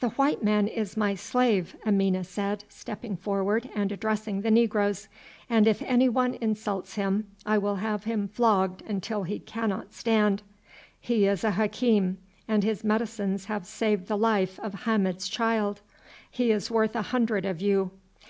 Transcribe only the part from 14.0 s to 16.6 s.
the life of Hamid's child. He